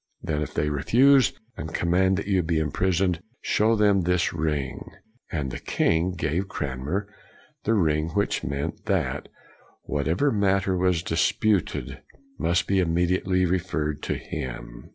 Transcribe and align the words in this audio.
Then 0.23 0.41
if 0.41 0.51
they 0.55 0.71
refuse, 0.71 1.31
and 1.55 1.75
command 1.75 2.17
that 2.17 2.25
you 2.25 2.41
be 2.41 2.57
imprisoned, 2.57 3.21
show 3.39 3.75
them 3.75 4.01
this 4.01 4.33
ring." 4.33 4.89
And 5.31 5.51
the 5.51 5.59
king 5.59 6.15
gave 6.15 6.47
Cranmer 6.47 7.07
the 7.65 7.75
ring 7.75 8.09
which 8.15 8.43
meant 8.43 8.85
that 8.85 9.27
whatever 9.83 10.31
matter 10.31 10.75
was 10.75 11.01
in 11.01 11.05
dispute 11.05 11.99
must 12.39 12.65
be 12.65 12.79
immediately 12.79 13.45
referred 13.45 14.01
to 14.01 14.15
him. 14.15 14.89